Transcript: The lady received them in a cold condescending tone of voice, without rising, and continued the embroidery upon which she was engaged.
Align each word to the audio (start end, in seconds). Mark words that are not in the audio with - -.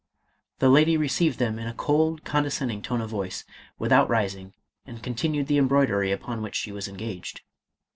The 0.57 0.67
lady 0.69 0.97
received 0.97 1.37
them 1.37 1.59
in 1.59 1.67
a 1.67 1.75
cold 1.75 2.23
condescending 2.25 2.81
tone 2.81 3.01
of 3.01 3.11
voice, 3.11 3.45
without 3.77 4.09
rising, 4.09 4.55
and 4.83 5.03
continued 5.03 5.45
the 5.45 5.59
embroidery 5.59 6.11
upon 6.11 6.41
which 6.41 6.55
she 6.55 6.71
was 6.71 6.87
engaged. 6.87 7.41